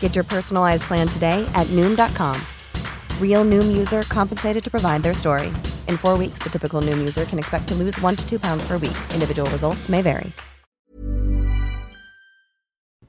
[0.00, 2.36] Get your personalized plan today at Noom.com.
[3.20, 5.52] Real Noom user compensated to provide their story.
[5.86, 8.66] In four weeks, the typical Noom user can expect to lose one to two pounds
[8.66, 8.96] per week.
[9.14, 10.32] Individual results may vary.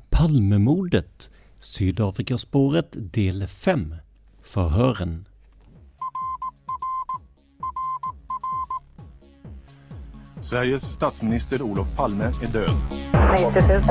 [0.09, 1.29] Palmemordet,
[1.61, 3.95] Sydafrikaspåret del 5,
[4.43, 5.25] Förhören.
[10.41, 12.71] Sveriges statsminister Olof Palme är död.
[13.53, 13.81] 90 000.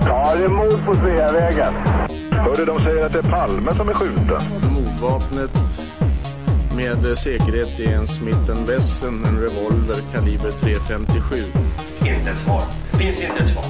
[0.00, 1.74] Ja, det är mord på Sveavägen.
[2.38, 4.42] Hörde de säger att det är Palme som är skjuten.
[4.74, 5.50] Mordvapnet
[6.76, 11.44] med säkerhet är en Smith Wesson, en revolver kaliber .357.
[12.00, 12.62] Inte ett svar.
[12.98, 13.64] Finns inte ett svar.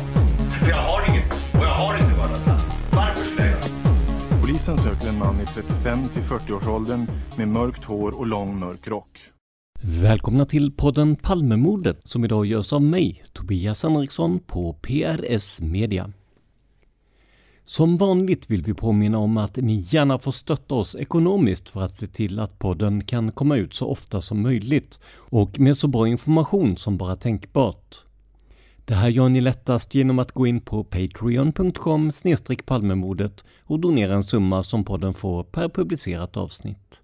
[0.60, 1.32] För jag har inget.
[1.32, 2.46] Och jag har inte varit
[2.92, 8.18] Varför skulle jag göra Polisen söker en man i 35 till 40-årsåldern med mörkt hår
[8.18, 9.18] och lång mörk rock.
[9.80, 16.12] Välkomna till podden Palmemordet som idag görs av mig, Tobias Henriksson på PRS Media.
[17.68, 21.96] Som vanligt vill vi påminna om att ni gärna får stötta oss ekonomiskt för att
[21.96, 26.08] se till att podden kan komma ut så ofta som möjligt och med så bra
[26.08, 27.96] information som bara tänkbart.
[28.84, 32.12] Det här gör ni lättast genom att gå in på patreon.com
[32.64, 37.02] palmemordet och donera en summa som podden får per publicerat avsnitt.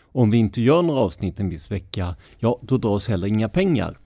[0.00, 3.98] Om vi inte gör några avsnitt en viss vecka, ja då dras heller inga pengar.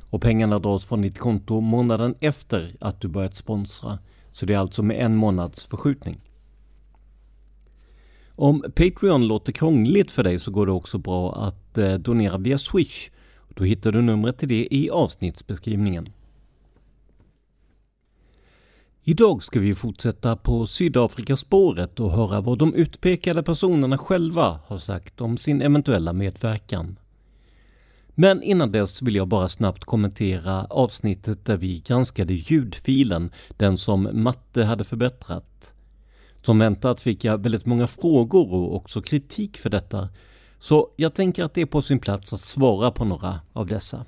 [0.00, 3.98] Och pengarna dras från ditt konto månaden efter att du börjat sponsra.
[4.30, 6.20] Så det är alltså med en månads förskjutning.
[8.34, 12.58] Om Patreon låter krångligt för dig så går det också bra att eh, donera via
[12.58, 13.10] Swish.
[13.48, 16.08] Då hittar du numret till det i avsnittsbeskrivningen.
[19.02, 25.20] Idag ska vi fortsätta på Sydafrikaspåret och höra vad de utpekade personerna själva har sagt
[25.20, 26.98] om sin eventuella medverkan.
[28.20, 34.08] Men innan dess vill jag bara snabbt kommentera avsnittet där vi granskade ljudfilen, den som
[34.12, 35.74] Matte hade förbättrat.
[36.42, 40.08] Som väntat fick jag väldigt många frågor och också kritik för detta,
[40.58, 44.06] så jag tänker att det är på sin plats att svara på några av dessa.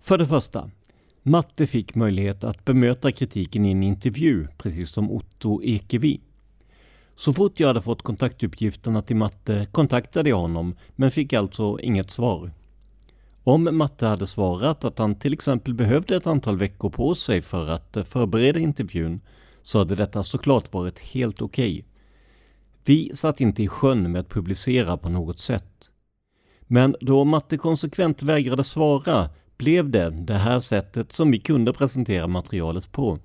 [0.00, 0.70] För det första,
[1.22, 6.20] Matte fick möjlighet att bemöta kritiken i en intervju, precis som Otto Ekevi.
[7.16, 12.10] Så fort jag hade fått kontaktuppgifterna till Matte kontaktade jag honom, men fick alltså inget
[12.10, 12.50] svar.
[13.44, 17.68] Om Matte hade svarat att han till exempel behövde ett antal veckor på sig för
[17.68, 19.20] att eh, förbereda intervjun,
[19.62, 21.72] så hade detta såklart varit helt okej.
[21.72, 21.84] Okay.
[22.84, 25.90] Vi satt inte i sjön med att publicera på något sätt.
[26.60, 32.26] Men då Matte konsekvent vägrade svara blev det det här sättet som vi kunde presentera
[32.26, 33.18] materialet på.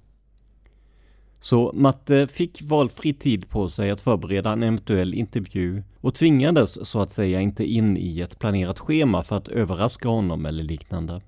[1.39, 7.01] Så Matte fick valfri tid på sig att förbereda en eventuell intervju och tvingades så
[7.01, 11.21] att säga inte in i ett planerat schema för att överraska honom eller liknande.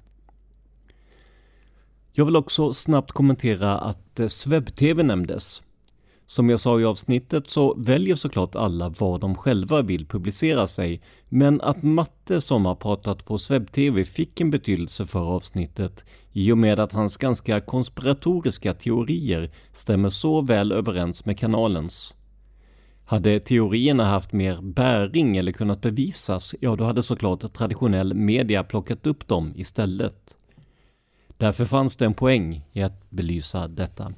[2.11, 5.61] Jag vill också snabbt kommentera att eh, SvebTV nämndes.
[6.29, 11.01] Som jag sa i avsnittet så väljer såklart alla vad de själva vill publicera sig,
[11.29, 16.57] men att Matte som har pratat på SvebTV fick en betydelse för avsnittet i och
[16.57, 22.13] med att hans ganska konspiratoriska teorier stämmer så väl överens med kanalens.
[23.05, 29.07] Hade teorierna haft mer bäring eller kunnat bevisas, ja då hade såklart traditionell media plockat
[29.07, 30.37] upp dem istället.
[31.37, 34.13] Därför fanns det en poäng i att belysa detta.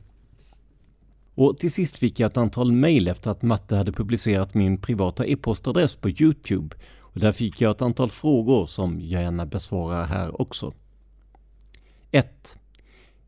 [1.41, 5.25] Och till sist fick jag ett antal mejl efter att Matte hade publicerat min privata
[5.25, 6.75] e-postadress på Youtube.
[6.99, 10.73] Och där fick jag ett antal frågor som jag gärna besvarar här också.
[12.11, 12.57] 1.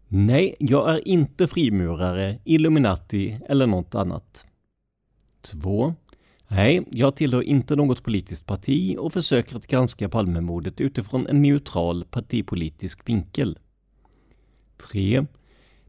[0.07, 4.45] Nej, jag är inte frimurare, Illuminati eller något annat.
[5.41, 5.93] 2.
[6.47, 12.05] Nej, jag tillhör inte något politiskt parti och försöker att granska Palmemordet utifrån en neutral
[12.05, 13.59] partipolitisk vinkel.
[14.91, 15.25] 3.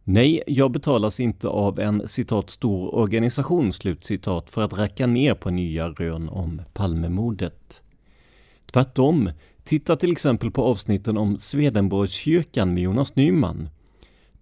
[0.06, 5.50] Nej, jag betalas inte av en citat stor organisation slutcitat för att räcka ner på
[5.50, 7.82] nya rön om Palmemordet.
[8.72, 9.30] Tvärtom,
[9.62, 13.68] titta till exempel på avsnitten om Swedenborgskyrkan med Jonas Nyman.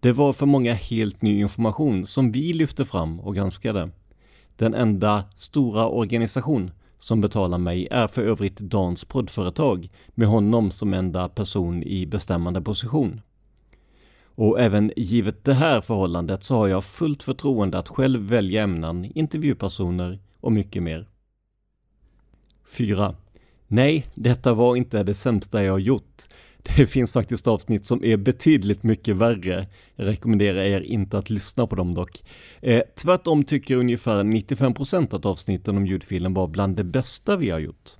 [0.00, 3.90] Det var för många helt ny information som vi lyfte fram och granskade.
[4.56, 10.94] Den enda stora organisation som betalar mig är för övrigt Dans poddföretag med honom som
[10.94, 13.20] enda person i bestämmande position.
[14.34, 19.12] Och även givet det här förhållandet så har jag fullt förtroende att själv välja ämnen,
[19.14, 21.06] intervjupersoner och mycket mer.
[22.76, 23.14] 4.
[23.66, 26.22] Nej, detta var inte det sämsta jag gjort.
[26.76, 29.66] Det finns faktiskt avsnitt som är betydligt mycket värre.
[29.96, 32.22] Jag rekommenderar er inte att lyssna på dem dock.
[32.60, 37.58] Eh, tvärtom tycker ungefär 95% att avsnitten om ljudfilen var bland det bästa vi har
[37.58, 37.96] gjort.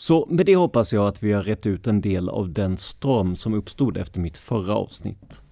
[0.00, 3.36] Så med det hoppas jag att vi har rätt ut en del av den storm
[3.36, 5.42] som uppstod efter mitt förra avsnitt.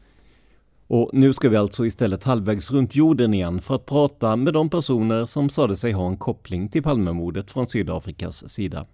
[0.87, 4.71] Och nu ska vi alltså istället halvvägs runt jorden igen för att prata med de
[4.71, 8.87] personer som sade sig ha en koppling till Palmemordet från Sydafrikas sida.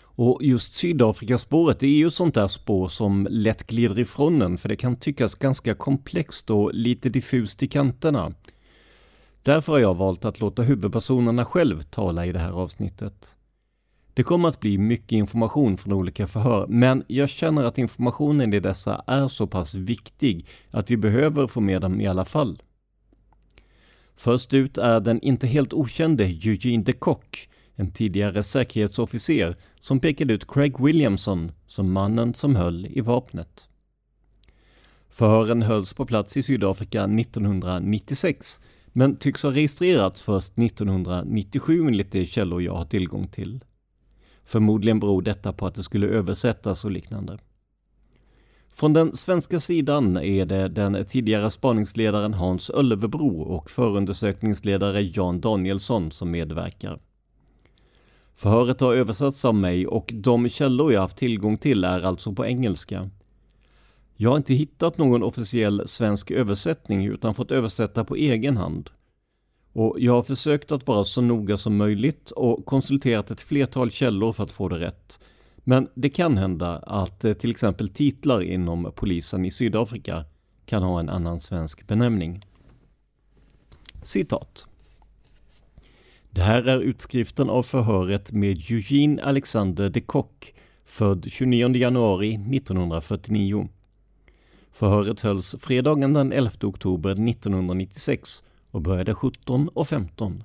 [0.00, 4.68] Och just Sydafrikaspåret är ju ett sånt där spår som lätt glider ifrån en för
[4.68, 8.32] det kan tyckas ganska komplext och lite diffust i kanterna.
[9.42, 13.36] Därför har jag valt att låta huvudpersonerna själv tala i det här avsnittet.
[14.14, 18.60] Det kommer att bli mycket information från olika förhör, men jag känner att informationen i
[18.60, 22.62] dessa är så pass viktig att vi behöver få med dem i alla fall.
[24.16, 30.34] Först ut är den inte helt okände Eugene de Kock, en tidigare säkerhetsofficer som pekade
[30.34, 33.68] ut Craig Williamson som mannen som höll i vapnet.
[35.10, 42.26] Förhören hölls på plats i Sydafrika 1996 men tycks ha registrerats först 1997 enligt de
[42.26, 43.60] källor jag har tillgång till.
[44.44, 47.38] Förmodligen beror detta på att det skulle översättas och liknande.
[48.70, 56.10] Från den svenska sidan är det den tidigare spaningsledaren Hans Öllevebro och förundersökningsledare Jan Danielsson
[56.10, 56.98] som medverkar.
[58.34, 62.46] Förhöret har översatts av mig och de källor jag haft tillgång till är alltså på
[62.46, 63.10] engelska.
[64.16, 68.90] Jag har inte hittat någon officiell svensk översättning utan fått översätta på egen hand.
[69.72, 74.32] Och jag har försökt att vara så noga som möjligt och konsulterat ett flertal källor
[74.32, 75.20] för att få det rätt.
[75.56, 80.24] Men det kan hända att eh, till exempel titlar inom polisen i Sydafrika
[80.66, 82.46] kan ha en annan svensk benämning.
[84.02, 84.66] Citat.
[86.30, 93.68] Det här är utskriften av förhöret med Eugene Alexander de Kock, född 29 januari 1949.
[94.72, 100.42] Förhöret hölls fredagen den 11 oktober 1996 och började 17.15.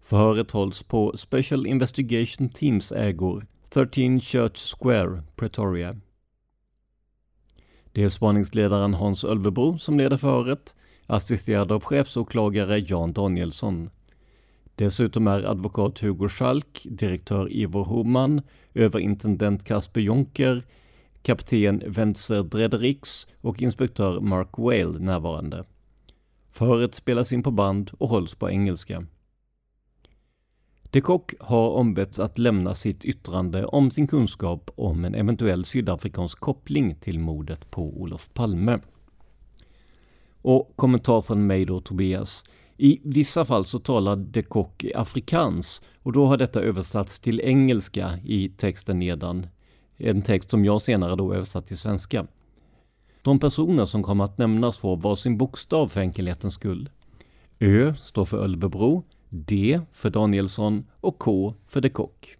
[0.00, 5.96] Förhöret hålls på Special Investigation Teams ägor 13 Church Square, Pretoria.
[7.92, 10.74] Det är spaningsledaren Hans Ölvebro som leder förhöret,
[11.06, 13.90] assisterad av chefsåklagare Jan Danielsson.
[14.74, 18.42] Dessutom är advokat Hugo Schalk, direktör Ivor Homan,
[18.74, 20.62] överintendent Kasper Jonker,
[21.22, 25.64] kapten Wenzer Dredericks och inspektör Mark Whale närvarande.
[26.52, 29.06] Förhöret spelas in på band och hålls på engelska.
[30.82, 36.40] De Kock har ombetts att lämna sitt yttrande om sin kunskap om en eventuell sydafrikansk
[36.40, 38.78] koppling till mordet på Olof Palme.
[40.42, 42.44] Och kommentar från mig då Tobias.
[42.76, 48.18] I vissa fall så talar de Kock afrikans och då har detta översatts till engelska
[48.24, 49.46] i texten nedan.
[49.96, 52.26] En text som jag senare då översatt till svenska.
[53.22, 56.90] De personer som kommer att nämnas får varsin bokstav för enkelhetens skull.
[57.58, 62.36] Ö står för Ölvebro, D för Danielsson och K för de Kock.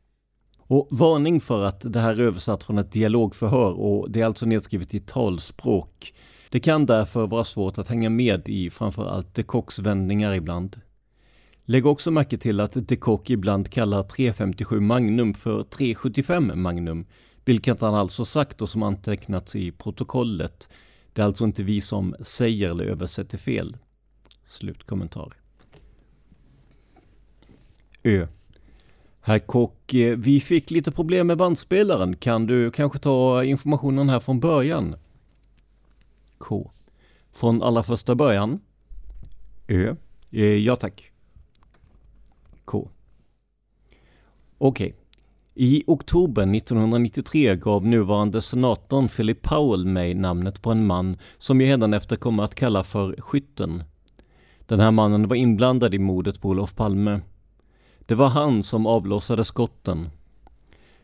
[0.59, 4.47] Och varning för att det här är översatt från ett dialogförhör och det är alltså
[4.47, 6.15] nedskrivet i talspråk.
[6.51, 10.81] Det kan därför vara svårt att hänga med i framförallt de Kocks vändningar ibland.
[11.65, 17.07] Lägg också märke till att de Kock ibland kallar 357 Magnum för 375 Magnum,
[17.45, 20.69] vilket han alltså sagt och som antecknats i protokollet.
[21.13, 23.77] Det är alltså inte vi som säger eller översätter fel.
[24.45, 25.35] Slutkommentar.
[28.03, 28.27] Ö.
[29.21, 32.17] Herr Kock, eh, vi fick lite problem med bandspelaren.
[32.17, 34.95] Kan du kanske ta informationen här från början?
[36.39, 36.71] K.
[37.33, 38.61] Från allra första början?
[39.69, 39.97] Ö.
[40.31, 41.13] Eh, ja tack.
[42.65, 42.89] K.
[44.59, 44.87] Okej.
[44.87, 45.02] Okay.
[45.55, 51.95] I oktober 1993 gav nuvarande senatorn Philip Powell mig namnet på en man som jag
[51.95, 53.85] efter kommer att kalla för Skytten.
[54.67, 57.21] Den här mannen var inblandad i mordet på Olof Palme.
[58.07, 60.11] Det var han som avlossade skotten.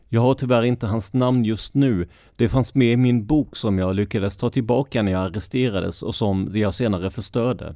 [0.07, 2.07] Jag har tyvärr inte hans namn just nu.
[2.35, 6.15] Det fanns med i min bok som jag lyckades ta tillbaka när jag arresterades och
[6.15, 7.75] som jag senare förstörde.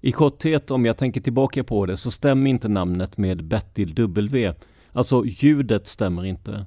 [0.00, 4.54] I korthet, om jag tänker tillbaka på det, så stämmer inte namnet med Bertil W.
[4.92, 6.66] Alltså ljudet stämmer inte.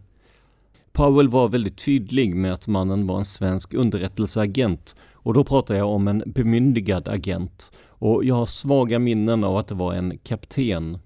[0.92, 5.89] Powell var väldigt tydlig med att mannen var en svensk underrättelseagent och då pratar jag
[5.89, 11.00] om en bemyndigad agent och jag har svaga minnen av att det var en kapten.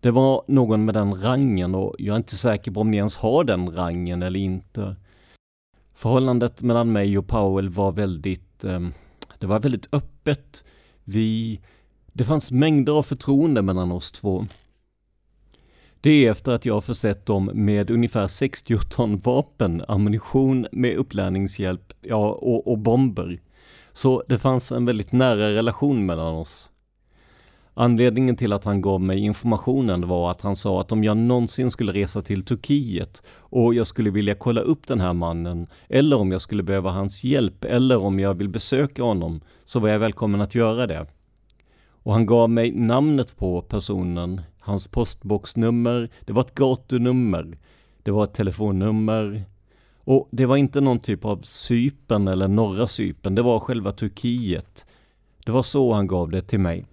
[0.00, 3.16] Det var någon med den rangen och jag är inte säker på om ni ens
[3.16, 4.96] har den rangen eller inte.
[5.94, 8.80] Förhållandet mellan mig och Powell var väldigt, eh,
[9.38, 10.64] det var väldigt öppet.
[11.04, 11.60] Vi,
[12.12, 14.46] det fanns mängder av förtroende mellan oss två.
[16.00, 21.92] Det är efter att jag försett dem med ungefär 60 ton vapen, ammunition med upplärningshjälp,
[22.00, 23.40] ja, och, och bomber.
[23.92, 26.70] Så det fanns en väldigt nära relation mellan oss.
[27.74, 31.70] Anledningen till att han gav mig informationen var att han sa att om jag någonsin
[31.70, 36.32] skulle resa till Turkiet och jag skulle vilja kolla upp den här mannen, eller om
[36.32, 40.40] jag skulle behöva hans hjälp, eller om jag vill besöka honom, så var jag välkommen
[40.40, 41.06] att göra det.
[41.90, 47.58] Och han gav mig namnet på personen, hans postboxnummer, det var ett gatunummer,
[48.02, 49.44] det var ett telefonnummer,
[49.96, 54.86] och det var inte någon typ av Sypen eller norra Sypen, det var själva Turkiet.
[55.44, 56.86] Det var så han gav det till mig.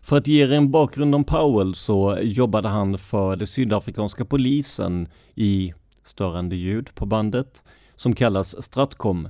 [0.00, 5.08] För att ge er en bakgrund om Powell så jobbade han för den sydafrikanska polisen
[5.34, 7.62] i störande ljud på bandet
[7.96, 9.28] som kallas Stratcom.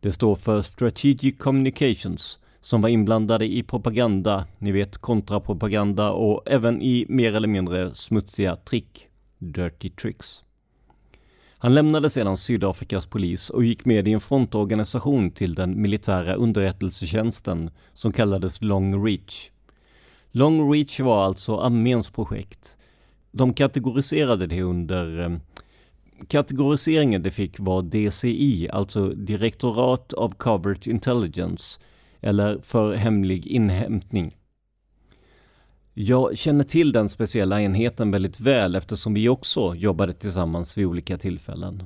[0.00, 6.82] Det står för Strategic Communications som var inblandade i propaganda, ni vet kontrapropaganda och även
[6.82, 10.44] i mer eller mindre smutsiga trick, dirty tricks.
[11.58, 17.70] Han lämnade sedan Sydafrikas polis och gick med i en frontorganisation till den militära underrättelsetjänsten
[17.92, 19.50] som kallades Long Reach.
[20.30, 22.76] Long Reach var alltså arméns projekt.
[23.30, 25.36] De kategoriserade det under eh,
[26.28, 31.80] Kategoriseringen det fick var DCI, alltså Direktorat of Covert Intelligence,
[32.24, 34.36] eller för hemlig inhämtning.
[35.94, 41.18] Jag känner till den speciella enheten väldigt väl eftersom vi också jobbade tillsammans vid olika
[41.18, 41.82] tillfällen.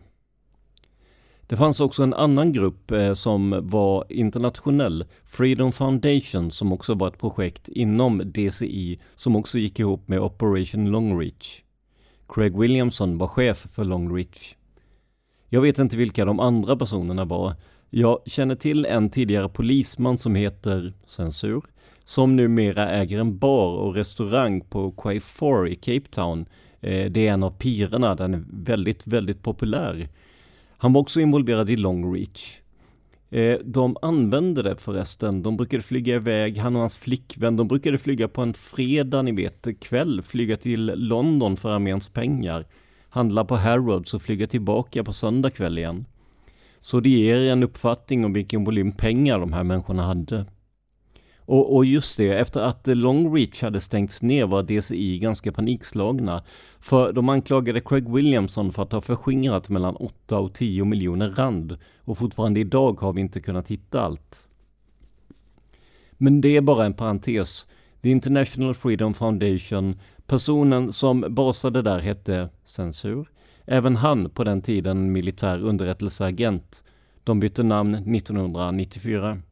[1.46, 7.08] Det fanns också en annan grupp eh, som var internationell, Freedom Foundation, som också var
[7.08, 11.62] ett projekt inom DCI som också gick ihop med Operation Longreach.
[12.28, 14.54] Craig Williamson var chef för Longreach.
[15.48, 17.54] Jag vet inte vilka de andra personerna var.
[17.90, 21.62] Jag känner till en tidigare polisman som heter Censur,
[22.04, 26.46] som numera äger en bar och restaurang på Quay 4 i Cape Town.
[26.80, 30.08] Eh, det är en av pirerna, den är väldigt, väldigt populär.
[30.78, 32.58] Han var också involverad i Long Reach.
[33.30, 35.42] Eh, de använde det förresten.
[35.42, 39.32] De brukade flyga iväg, han och hans flickvän, de brukade flyga på en fredag, ni
[39.32, 42.64] vet, kväll, flyga till London för arméns pengar,
[43.08, 46.04] handla på Harrods och flyga tillbaka på söndag kväll igen.
[46.80, 50.46] Så det ger en uppfattning om vilken volym pengar de här människorna hade.
[51.48, 56.42] Och, och, just det, efter att Long Reach hade stängts ner var DCI ganska panikslagna.
[56.80, 61.78] För de anklagade Craig Williamson för att ha förskingrat mellan 8 och 10 miljoner rand.
[61.98, 64.48] Och fortfarande idag har vi inte kunnat hitta allt.
[66.12, 67.66] Men det är bara en parentes.
[68.02, 73.28] The International Freedom Foundation, personen som basade där hette Censur.
[73.70, 76.84] Även han på den tiden militär underrättelseagent.
[77.24, 79.42] De bytte namn 1994.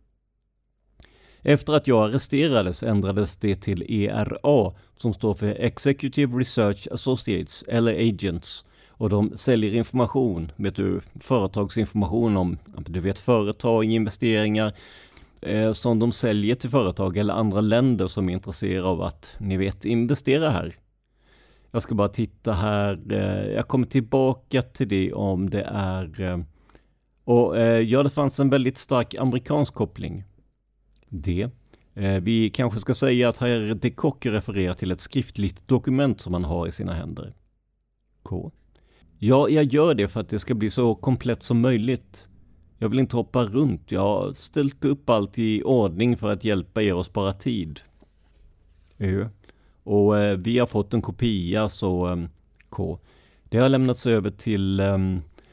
[1.43, 8.09] Efter att jag arresterades ändrades det till ERA som står för Executive Research Associates eller
[8.09, 14.73] Agents och de säljer information, vet du, företagsinformation om, du vet företag, investeringar
[15.41, 19.57] eh, som de säljer till företag eller andra länder som är intresserade av att, ni
[19.57, 20.77] vet, investera här.
[21.77, 26.39] Jag ska bara titta här, eh, jag kommer tillbaka till det om det är eh,
[27.25, 30.25] och eh, ja, det fanns en väldigt stark amerikansk koppling
[31.09, 31.51] det.
[32.23, 36.45] Vi kanske ska säga att herr de Kock refererar till ett skriftligt dokument som han
[36.45, 37.35] har i sina händer.
[38.23, 38.53] K.
[39.19, 42.29] Ja, jag gör det för att det ska bli så komplett som möjligt.
[42.79, 43.93] Jag vill inte hoppa runt.
[43.93, 47.81] Jag har ställt upp allt i ordning för att hjälpa er att spara tid.
[48.99, 49.29] Ö.
[49.87, 52.17] Och eh, vi har fått en kopia så eh,
[52.69, 52.99] K.
[53.49, 54.99] Det har lämnats över till eh,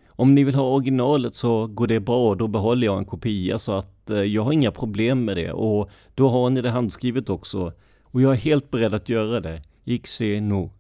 [0.08, 2.36] om ni vill ha originalet så går det bra.
[2.36, 5.90] Då behåller jag en kopia så att Eh, jag har inga problem med det och
[6.16, 7.74] då har ni det handskrivet också.
[8.02, 9.62] Och jag är helt beredd att göra det.
[9.84, 10.72] Ixi no.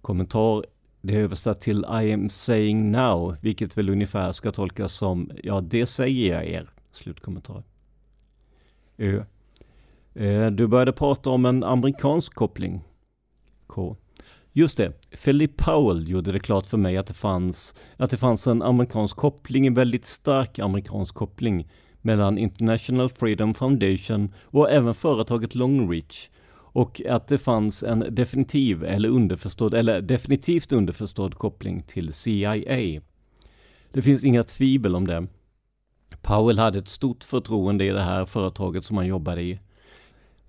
[0.00, 0.64] Kommentar.
[1.00, 5.60] Det är översatt till I am saying now, vilket väl ungefär ska tolkas som ja,
[5.60, 6.70] det säger jag er.
[6.92, 7.62] Slutkommentar.
[8.98, 9.24] Ö.
[10.14, 12.84] Eh, du började prata om en amerikansk koppling.
[13.66, 13.96] K.
[14.52, 14.92] Just det,
[15.24, 19.16] Philip Powell gjorde det klart för mig att det fanns, att det fanns en amerikansk
[19.16, 21.68] koppling, en väldigt stark amerikansk koppling
[22.00, 26.28] mellan International Freedom Foundation och även företaget Longreach
[26.72, 33.00] och att det fanns en definitiv eller underförstådd, eller definitivt underförstådd koppling till CIA.
[33.92, 35.26] Det finns inga tvivel om det.
[36.22, 39.58] Powell hade ett stort förtroende i det här företaget som han jobbade i.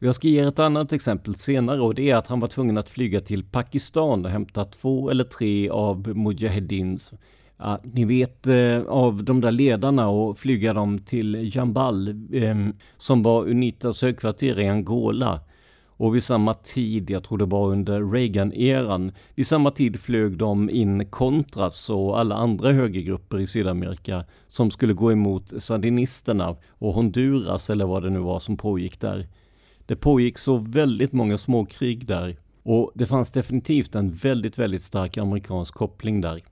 [0.05, 2.77] Jag ska ge er ett annat exempel senare och det är att han var tvungen
[2.77, 7.11] att flyga till Pakistan och hämta två eller tre av Mujahedins
[7.57, 12.55] Ja, ni vet eh, av de där ledarna och flyga dem till Jambal eh,
[12.97, 15.39] som var Unitas högkvarter i Angola.
[15.87, 20.69] Och vid samma tid, jag tror det var under Reagan-eran, vid samma tid flög de
[20.69, 27.69] in Contras och alla andra högergrupper i Sydamerika som skulle gå emot sandinisterna och Honduras
[27.69, 29.27] eller vad det nu var som pågick där.
[29.93, 35.17] Det pågick så väldigt många småkrig där och det fanns definitivt en väldigt, väldigt stark
[35.17, 36.43] amerikansk koppling där.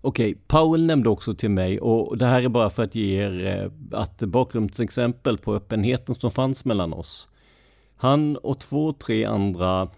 [0.00, 3.22] Okej, okay, Powell nämnde också till mig och det här är bara för att ge
[3.22, 7.28] er att ett bakgrundsexempel på öppenheten som fanns mellan oss.
[7.96, 9.88] Han och två, tre andra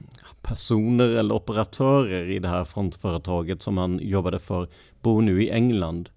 [0.43, 4.69] personer eller operatörer i det här frontföretaget som han jobbade för
[5.03, 6.09] bor nu i England.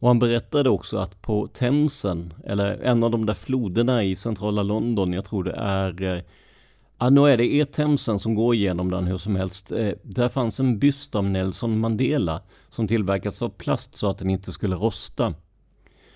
[0.00, 4.62] Och han berättade också att på Themsen, eller en av de där floderna i centrala
[4.62, 6.24] London, jag tror det är
[6.98, 9.72] Ja, nu är det E-Themsen som går igenom den hur som helst.
[9.72, 14.30] Eh, där fanns en byst av Nelson Mandela som tillverkats av plast så att den
[14.30, 15.34] inte skulle rosta.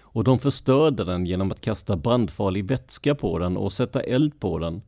[0.00, 4.58] Och de förstörde den genom att kasta brandfarlig vätska på den och sätta eld på
[4.58, 4.82] den.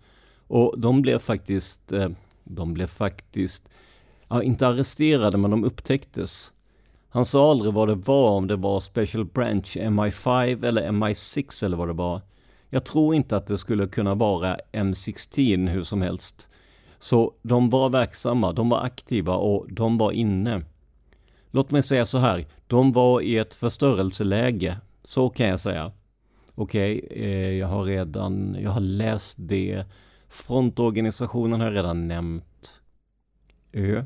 [0.46, 2.08] Och de blev faktiskt, eh,
[2.44, 3.70] de blev faktiskt,
[4.28, 6.52] ja, inte arresterade men de upptäcktes.
[7.14, 11.76] Han sa aldrig vad det var, om det var Special Branch MI5 eller MI6 eller
[11.76, 12.20] vad det var.
[12.70, 16.48] Jag tror inte att det skulle kunna vara M16 hur som helst.
[16.98, 20.62] Så de var verksamma, de var aktiva och de var inne.
[21.50, 24.76] Låt mig säga så här, de var i ett förstörelseläge.
[25.04, 25.92] Så kan jag säga.
[26.54, 29.84] Okej, okay, eh, jag har redan, jag har läst det.
[30.28, 32.80] Frontorganisationen har jag redan nämnt.
[33.72, 34.04] Ö.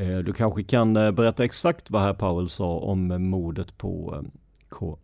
[0.00, 4.24] Eh, du kanske kan eh, berätta exakt vad herr Powell sa om eh, mordet på
[4.68, 4.98] K.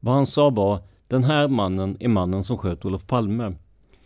[0.00, 3.54] Vad han sa var den här mannen är mannen som sköt Olof Palme.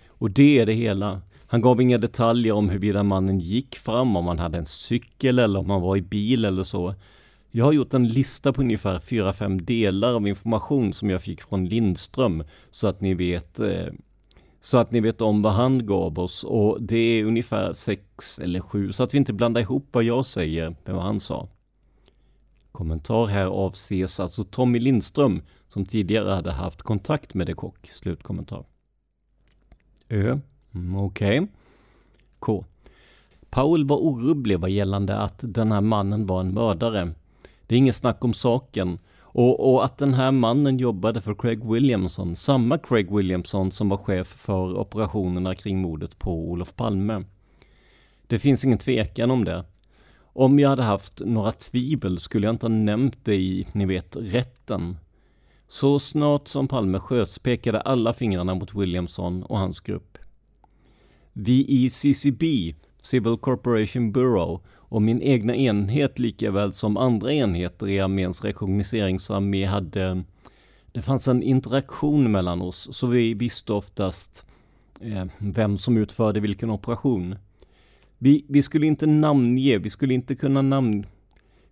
[0.08, 1.20] Och det är det hela.
[1.46, 5.58] Han gav inga detaljer om huruvida mannen gick fram, om han hade en cykel eller
[5.58, 6.94] om han var i bil eller så.
[7.50, 11.66] Jag har gjort en lista på ungefär 4-5 delar av information som jag fick från
[11.66, 13.86] Lindström så att ni vet eh,
[14.66, 18.60] så att ni vet om vad han gav oss och det är ungefär 6 eller
[18.60, 21.48] 7 så att vi inte blandar ihop vad jag säger med vad han sa.
[22.72, 27.90] Kommentar här avses alltså Tommy Lindström som tidigare hade haft kontakt med de Kock.
[27.90, 28.64] Slutkommentar.
[30.08, 30.38] Ö.
[30.74, 31.40] Mm, Okej.
[31.40, 31.48] Okay.
[32.38, 32.64] K.
[33.50, 37.12] Paul var orubblig vad gällande att den här mannen var en mördare.
[37.66, 38.98] Det är inget snack om saken.
[39.38, 43.96] Och, och, att den här mannen jobbade för Craig Williamson, samma Craig Williamson som var
[43.96, 47.24] chef för operationerna kring mordet på Olof Palme.
[48.26, 49.64] Det finns ingen tvekan om det.
[50.18, 54.16] Om jag hade haft några tvivel skulle jag inte ha nämnt det i, ni vet,
[54.16, 54.96] rätten.
[55.68, 60.18] Så snart som Palme sköts pekade alla fingrarna mot Williamson och hans grupp.
[61.32, 67.88] Vi i CCB, Civil Corporation Bureau, och min egna enhet lika väl som andra enheter
[67.88, 70.24] i arméns rekognoseringsarmé hade
[70.96, 74.46] det fanns en interaktion mellan oss, så vi visste oftast
[75.00, 77.36] eh, vem som utförde vilken operation.
[78.18, 81.06] Vi, vi skulle inte namnge, vi skulle inte kunna namn...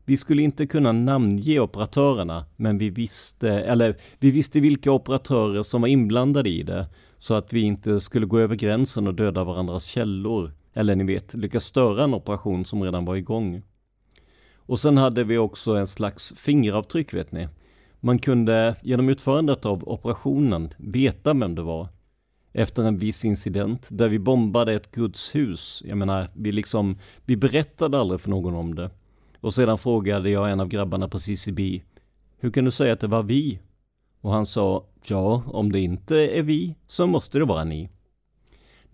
[0.05, 5.81] Vi skulle inte kunna namnge operatörerna, men vi visste, eller vi visste vilka operatörer som
[5.81, 6.87] var inblandade i det,
[7.18, 10.53] så att vi inte skulle gå över gränsen och döda varandras källor.
[10.74, 13.62] Eller ni vet, lyckas störa en operation som redan var igång.
[14.56, 17.48] Och sen hade vi också en slags fingeravtryck vet ni.
[18.00, 21.88] Man kunde genom utförandet av operationen veta vem det var
[22.52, 25.82] efter en viss incident där vi bombade ett gudshus.
[25.87, 28.90] Jag menar, vi liksom, vi berättade aldrig för någon om det.
[29.40, 31.82] Och sedan frågade jag en av grabbarna på CCB,
[32.38, 33.58] hur kan du säga att det var vi?
[34.20, 37.90] Och han sa, ja, om det inte är vi så måste det vara ni.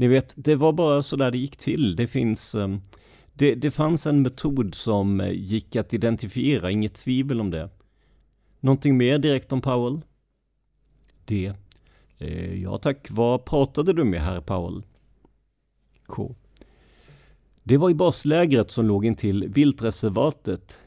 [0.01, 1.97] Ni vet, det var bara så där det gick till.
[1.97, 2.81] Det finns, ehm,
[3.33, 7.71] det, det fanns en metod som eh, gick att identifiera, inget tvivel om det.
[8.61, 10.01] Någonting mer direkt om Powell?
[11.25, 11.55] Det
[12.19, 14.83] Eh, ja tack, vad pratade du med herr Powell?
[16.07, 16.35] K.
[17.63, 20.79] Det var i baslägret som låg intill viltreservatet.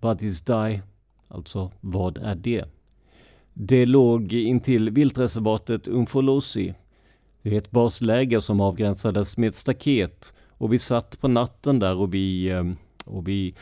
[0.00, 0.82] What is die?
[1.28, 2.64] Alltså, vad är det?
[3.52, 6.74] Det låg intill viltreservatet Umfolosi.
[7.46, 11.96] Det är ett basläger som avgränsades med ett staket och vi satt på natten där
[11.96, 13.54] och vi, ehm, och vi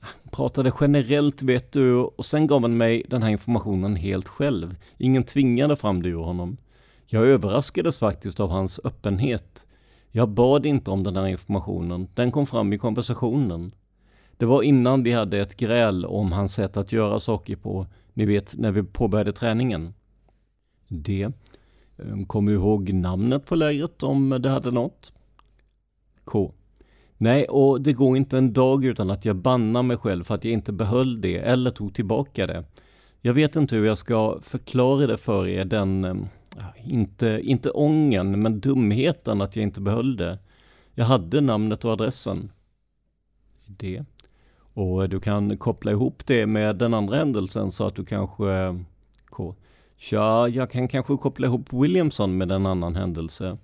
[0.00, 4.76] ah, pratade generellt vet du och sen gav han mig den här informationen helt själv.
[4.98, 6.56] Ingen tvingade fram det ur honom.
[7.06, 9.66] Jag överraskades faktiskt av hans öppenhet.
[10.10, 13.72] Jag bad inte om den här informationen, den kom fram i konversationen.
[14.36, 18.26] Det var innan vi hade ett gräl om hans sätt att göra saker på, ni
[18.26, 19.94] vet när vi påbörjade träningen.
[20.88, 21.32] Det.
[21.98, 25.12] Ehm, kommer du ihåg namnet på lägret om det hade något?
[26.24, 26.52] K.
[27.18, 30.44] Nej, och det går inte en dag utan att jag bannar mig själv för att
[30.44, 32.64] jag inte behöll det eller tog tillbaka det.
[33.20, 36.26] Jag vet inte hur jag ska förklara det för er, den, ehm,
[36.84, 40.38] inte, inte ången, men dumheten att jag inte behöll det.
[40.94, 42.52] Jag hade namnet och adressen.
[43.66, 44.04] Det.
[44.58, 48.84] Och du kan koppla ihop det med den andra händelsen så att du kanske...
[49.30, 49.54] K.
[49.96, 53.58] Ja, jag kan kanske koppla ihop Williamson med en annan händelse.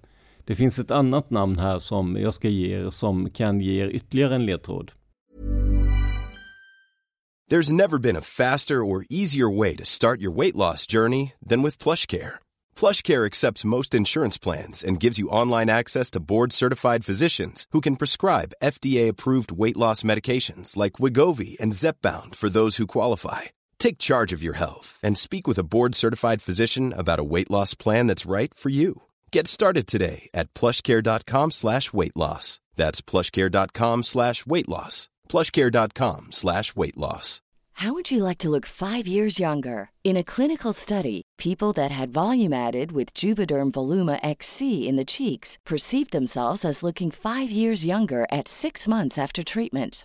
[0.45, 3.89] Det finns ett annat namn här som jag ska ge er som kan ge er
[3.89, 4.93] ytterligare en ledtråd.
[7.51, 11.63] There's never been a faster or easier way to start your weight loss journey than
[11.63, 12.37] with PlushCare.
[12.75, 17.97] PlushCare accepts most insurance plans and gives you online access to board-certified physicians who can
[17.97, 23.41] prescribe FDA-approved weight loss medications like Wigovi and Zepbound for those who qualify.
[23.83, 27.75] Take charge of your health and speak with a board-certified physician about a weight loss
[27.75, 29.03] plan that's right for you.
[29.33, 32.61] Get started today at plushcare.com slash weight loss.
[32.77, 35.09] That's plushcare.com slash weight loss.
[35.29, 37.41] plushcare.com slash weight loss.
[37.73, 39.91] How would you like to look five years younger?
[40.05, 45.13] In a clinical study, people that had volume added with Juvederm Voluma XC in the
[45.17, 50.05] cheeks perceived themselves as looking five years younger at six months after treatment.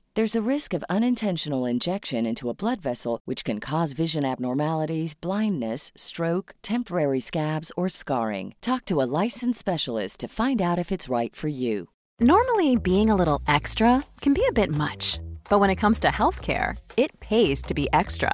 [0.13, 5.13] There's a risk of unintentional injection into a blood vessel, which can cause vision abnormalities,
[5.13, 8.53] blindness, stroke, temporary scabs, or scarring.
[8.59, 11.87] Talk to a licensed specialist to find out if it's right for you.
[12.19, 15.17] Normally, being a little extra can be a bit much,
[15.49, 18.33] but when it comes to healthcare, it pays to be extra.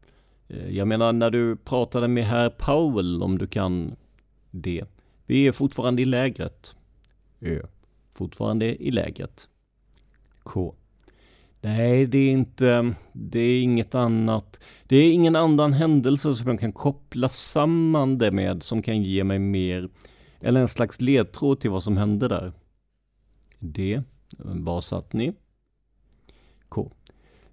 [0.51, 3.95] Eh, jag menar när du pratade med herr Powell om du kan
[4.51, 4.85] det.
[5.25, 6.75] Vi är fortfarande i lägret.
[7.39, 7.61] Ö.
[8.13, 9.49] Fortfarande i lägret.
[10.43, 10.75] K.
[11.61, 14.63] Nej, det är inte, det är inget annat.
[14.83, 19.23] Det är ingen annan händelse som jag kan koppla samman det med som kan ge
[19.23, 19.89] mig mer,
[20.39, 22.53] eller en slags ledtråd till vad som hände där.
[23.59, 24.01] D.
[24.37, 25.33] Var satt ni?
[26.69, 26.91] K.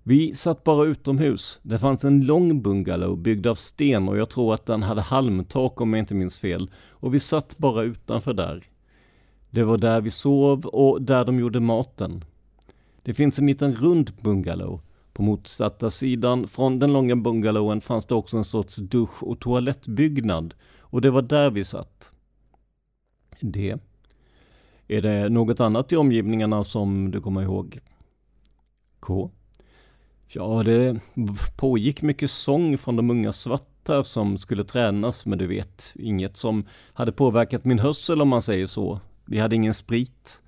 [0.08, 1.58] Vi satt bara utomhus.
[1.62, 5.80] Det fanns en lång bungalow byggd av sten och jag tror att den hade halmtak
[5.80, 6.70] om jag inte minns fel.
[6.90, 8.64] Och vi satt bara utanför där.
[9.50, 12.24] Det var där vi sov och där de gjorde maten.
[13.02, 14.80] Det finns en liten rund bungalow.
[15.12, 20.54] På motsatta sidan från den långa bungalowen fanns det också en sorts dusch och toalettbyggnad.
[20.78, 22.12] Och det var där vi satt.
[23.40, 23.76] Det.
[24.86, 27.80] Är det något annat i omgivningarna som du kommer ihåg?
[29.00, 29.30] K.
[30.30, 31.00] Ja, det
[31.56, 36.66] pågick mycket sång från de unga svarta som skulle tränas, men du vet, inget som
[36.92, 39.00] hade påverkat min hörsel om man säger så.
[39.24, 40.42] Vi hade ingen sprit.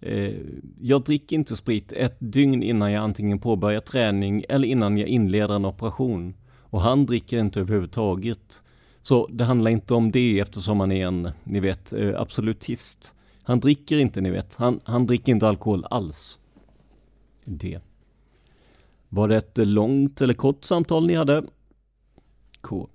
[0.00, 0.34] Eh,
[0.80, 5.54] jag dricker inte sprit ett dygn innan jag antingen påbörjar träning eller innan jag inleder
[5.54, 6.34] en operation.
[6.60, 8.62] Och han dricker inte överhuvudtaget.
[9.02, 13.14] Så det handlar inte om det eftersom han är en, ni vet, eh, absolutist.
[13.42, 14.54] Han dricker inte, ni vet.
[14.54, 16.38] Han, han dricker inte alkohol alls.
[17.44, 17.80] Det.
[19.12, 21.44] Var det ett långt eller kort samtal ni hade?
[22.60, 22.88] K.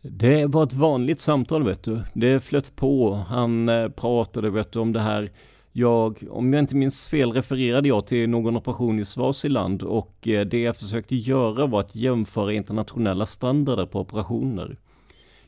[0.00, 2.02] Det var ett vanligt samtal vet du.
[2.14, 3.14] Det flöt på.
[3.14, 5.30] Han eh, pratade vet du om det här.
[5.72, 10.46] Jag, om jag inte minns fel, refererade jag till någon operation i Swaziland och eh,
[10.46, 14.76] det jag försökte göra var att jämföra internationella standarder på operationer.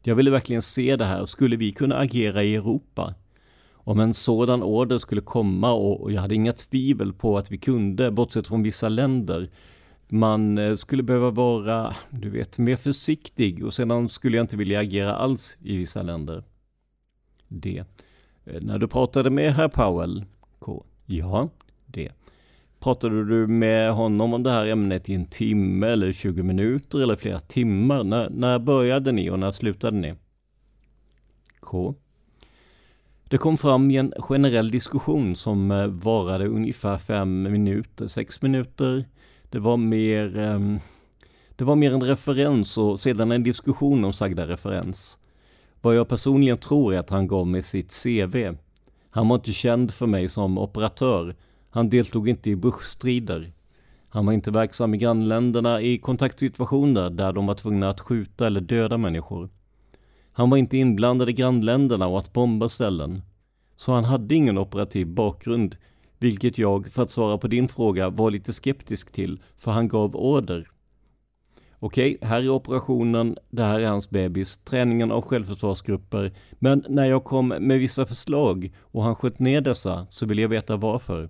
[0.02, 1.26] Jag ville verkligen se det här.
[1.26, 3.14] Skulle vi kunna agera i Europa?
[3.72, 8.10] Om en sådan order skulle komma och jag hade inga tvivel på att vi kunde,
[8.10, 9.50] bortsett från vissa länder,
[10.08, 14.80] man eh, skulle behöva vara, du vet, mer försiktig och sedan skulle jag inte vilja
[14.80, 16.44] agera alls i vissa länder.
[17.48, 17.84] D.
[18.44, 20.24] Eh, när du pratade med herr Powell?
[20.58, 20.84] K.
[21.06, 21.48] Ja,
[21.86, 22.12] det.
[22.80, 27.16] Pratade du med honom om det här ämnet i en timme eller 20 minuter eller
[27.16, 28.04] flera timmar?
[28.04, 30.14] När, när började ni och när slutade ni?
[31.60, 31.94] K.
[33.24, 39.04] Det kom fram i en generell diskussion som eh, varade ungefär fem minuter, sex minuter.
[39.50, 40.80] Det var mer um,
[41.56, 45.18] det var mer en referens och sedan en diskussion om sagda referens.
[45.80, 48.54] Vad jag personligen tror är att han gav mig sitt CV.
[49.10, 51.36] Han var inte känd för mig som operatör.
[51.70, 53.52] Han deltog inte i Bushstrider.
[54.08, 58.60] Han var inte verksam i grannländerna i kontaktsituationer där de var tvungna att skjuta eller
[58.60, 59.48] döda människor.
[60.32, 63.22] Han var inte inblandad i grannländerna och att bomba ställen.
[63.76, 65.76] Så han hade ingen operativ bakgrund,
[66.18, 70.16] vilket jag, för att svara på din fråga, var lite skeptisk till, för han gav
[70.16, 70.68] order.
[71.80, 77.24] Okej, här är operationen, det här är hans bebis, träningen av självförsvarsgrupper, men när jag
[77.24, 81.28] kom med vissa förslag och han sköt ner dessa så vill jag veta varför.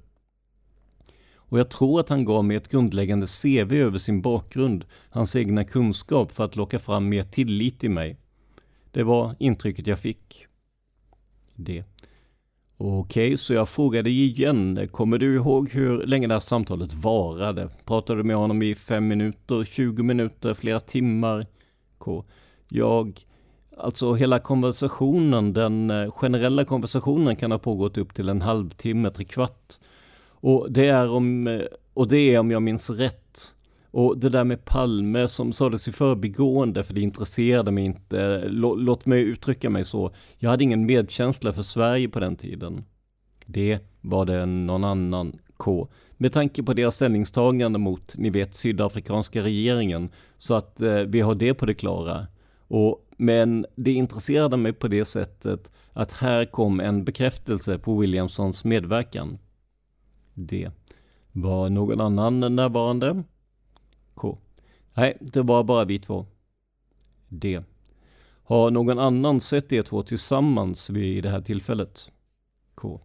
[1.35, 5.65] Och jag tror att han gav mig ett grundläggande CV över sin bakgrund, hans egna
[5.65, 8.17] kunskap för att locka fram mer tillit i mig.
[8.91, 10.47] Det var intrycket jag fick.
[11.55, 11.85] Det.
[12.81, 14.89] Okej, okay, så jag frågade igen.
[14.93, 17.69] Kommer du ihåg hur länge det här samtalet varade?
[17.85, 21.47] Pratade du med honom i fem minuter, 20 minuter, flera timmar?
[21.99, 22.25] K.
[22.69, 23.21] Jag,
[23.77, 29.75] alltså hela konversationen, den eh, generella konversationen kan ha pågått upp till en halvtimme, trekvart.
[30.31, 31.61] Och det är om, eh,
[31.95, 33.55] och det är om jag minns rätt,
[33.99, 38.49] och det där med Palme som sades i förbigående, för det intresserade mig inte.
[38.49, 40.15] Låt mig uttrycka mig så.
[40.37, 42.85] Jag hade ingen medkänsla för Sverige på den tiden.
[43.47, 45.89] Det var det någon annan K.
[46.17, 50.11] Med tanke på deras ställningstagande mot, ni vet, sydafrikanska regeringen.
[50.37, 52.27] Så att eh, vi har det på det klara.
[52.69, 58.65] Och, men det intresserade mig på det sättet att här kom en bekräftelse på Williamsons
[58.65, 59.39] medverkan.
[60.35, 60.71] Det.
[61.33, 63.25] Var någon annan närvarande?
[64.19, 64.39] K.
[64.95, 66.27] Nej, det var bara vi två.
[67.29, 67.63] D.
[68.43, 72.11] Har någon annan sett er två tillsammans vid det här tillfället?
[72.75, 73.01] K.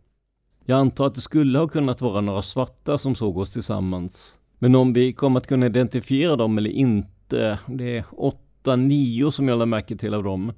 [0.66, 4.38] Jag antar att det skulle ha kunnat vara några svarta som såg oss tillsammans.
[4.60, 9.48] Men om vi kommer att kunna identifiera dem eller inte, det är åtta, nio som
[9.48, 10.54] jag lade märke till av dem.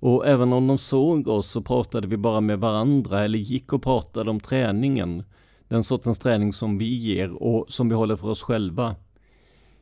[0.00, 3.82] Och även om de såg oss så pratade vi bara med varandra eller gick och
[3.82, 5.24] pratade om träningen.
[5.68, 8.96] Den sortens träning som vi ger och som vi håller för oss själva.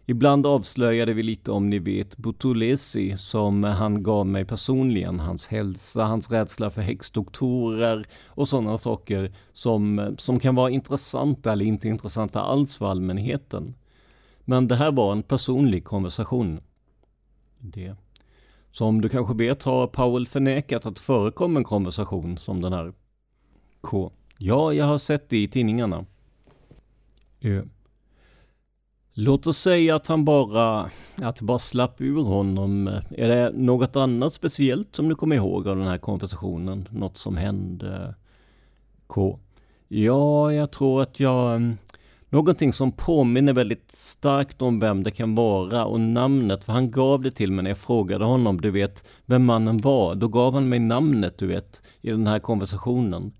[0.08, 6.04] Ibland avslöjade vi lite om ni vet Butulesi som han gav mig personligen, hans hälsa,
[6.04, 12.40] hans rädsla för häxdoktorer och sådana saker som, som kan vara intressanta eller inte intressanta
[12.40, 13.74] alls för allmänheten.
[14.44, 16.60] Men det här var en personlig konversation.
[17.58, 17.96] Det.
[18.70, 22.92] Som du kanske vet har Powell förnekat att det förekom en konversation som den här.
[23.80, 24.12] K.
[24.38, 26.04] Ja, jag har sett det i tidningarna.
[27.40, 27.62] Ö.
[29.18, 30.90] Låt oss säga att han bara,
[31.22, 32.88] att bara slapp ur honom.
[33.10, 36.88] Är det något annat speciellt som du kommer ihåg av den här konversationen?
[36.90, 38.14] Något som hände?
[39.06, 39.38] K.
[39.88, 41.56] Ja, jag tror att jag...
[41.56, 41.76] Mm,
[42.28, 47.22] någonting som påminner väldigt starkt om vem det kan vara och namnet, för han gav
[47.22, 50.14] det till mig när jag frågade honom, du vet, vem mannen var.
[50.14, 53.32] Då gav han mig namnet, du vet, i den här konversationen.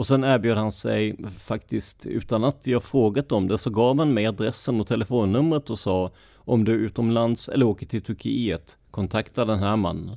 [0.00, 4.14] Och sen erbjöd han sig faktiskt, utan att jag frågat om det, så gav han
[4.14, 9.44] mig adressen och telefonnumret och sa om du är utomlands eller åker till Turkiet, kontakta
[9.44, 10.16] den här mannen.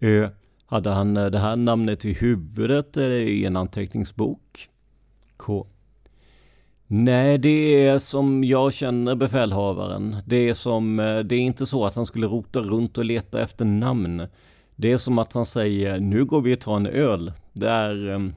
[0.00, 0.28] Ö.
[0.66, 4.68] Hade han eh, det här namnet i huvudet eller i en anteckningsbok?
[5.36, 5.66] K.
[6.86, 10.16] Nej, det är som jag känner befälhavaren.
[10.26, 13.42] Det är som, eh, det är inte så att han skulle rota runt och leta
[13.42, 14.26] efter namn.
[14.76, 17.32] Det är som att han säger, nu går vi och tar en öl.
[17.52, 18.34] Det är, ehm,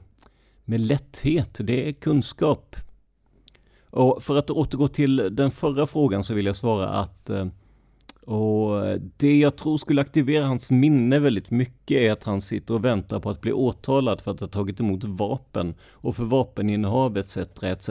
[0.66, 1.56] med lätthet.
[1.60, 2.76] Det är kunskap.
[3.90, 7.46] Och för att återgå till den förra frågan så vill jag svara att eh,
[8.26, 12.84] och det jag tror skulle aktivera hans minne väldigt mycket är att han sitter och
[12.84, 17.36] väntar på att bli åtalad för att ha tagit emot vapen och för vapeninnehav etc.
[17.62, 17.90] etc.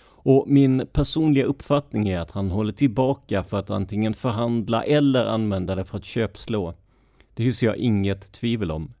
[0.00, 5.74] Och min personliga uppfattning är att han håller tillbaka för att antingen förhandla eller använda
[5.74, 6.74] det för att köpslå.
[7.34, 8.92] Det hyser jag inget tvivel om.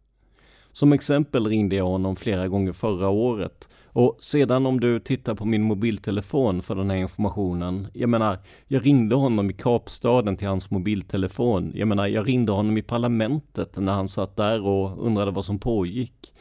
[0.72, 3.68] Som exempel ringde jag honom flera gånger förra året
[4.00, 7.88] och sedan om du tittar på min mobiltelefon för den här informationen.
[7.92, 11.72] Jag menar, jag ringde honom i Kapstaden till hans mobiltelefon.
[11.74, 15.58] Jag menar, jag ringde honom i parlamentet när han satt där och undrade vad som
[15.58, 16.32] pågick.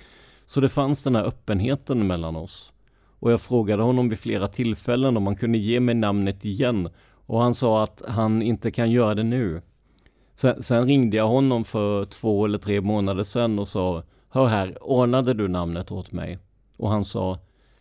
[0.45, 2.73] Så det fanns den här öppenheten mellan oss.
[3.19, 6.89] Och jag frågade honom vid flera tillfällen om han kunde ge mig namnet igen
[7.25, 9.61] och han sa att han inte kan göra det nu.
[10.35, 14.03] Sen, sen ringde jag honom för två eller tre månader sedan och sa
[14.37, 16.37] Hör här, ordnade du namnet åt mig?
[16.77, 17.39] Och han sa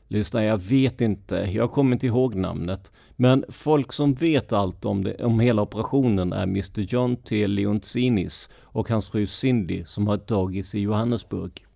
[0.09, 2.93] Lyssna, jag vet inte, jag kommer inte ihåg namnet.
[3.17, 7.47] Men folk som vet allt om, det, om hela operationen är Mr John T.
[7.47, 11.67] Leontinis och hans fru Cindy som har ett dagis i Johannesburg.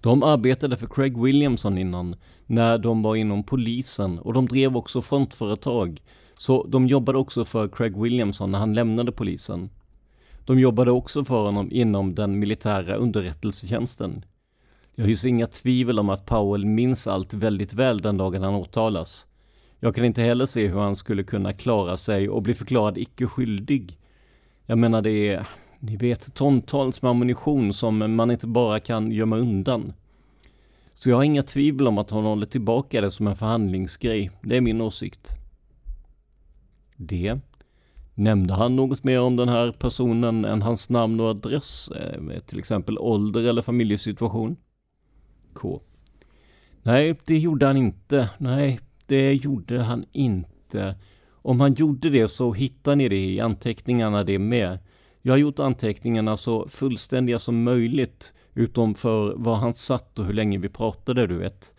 [0.00, 5.02] De arbetade för Craig Williamson innan, när de var inom polisen och de drev också
[5.02, 6.02] frontföretag.
[6.34, 9.70] Så de jobbade också för Craig Williamson när han lämnade polisen.
[10.50, 14.24] De jobbade också för honom inom den militära underrättelsetjänsten.
[14.94, 19.26] Jag hyser inga tvivel om att Powell minns allt väldigt väl den dagen han åtalas.
[19.80, 23.26] Jag kan inte heller se hur han skulle kunna klara sig och bli förklarad icke
[23.26, 23.98] skyldig.
[24.66, 29.36] Jag menar det är, ni vet, tontals med ammunition som man inte bara kan gömma
[29.36, 29.92] undan.
[30.94, 34.30] Så jag har inga tvivel om att han håller tillbaka det som en förhandlingsgrej.
[34.42, 35.30] Det är min åsikt.
[36.96, 37.40] Det.
[38.20, 41.88] Nämnde han något mer om den här personen än hans namn och adress?
[41.88, 44.56] Eh, till exempel ålder eller familjesituation?
[45.52, 45.80] K.
[46.82, 48.30] Nej, det gjorde han inte.
[48.38, 50.94] Nej, det gjorde han inte.
[51.32, 54.78] Om han gjorde det så hittar ni det i anteckningarna det med.
[55.22, 60.34] Jag har gjort anteckningarna så fullständiga som möjligt, utom för var han satt och hur
[60.34, 61.74] länge vi pratade, du vet.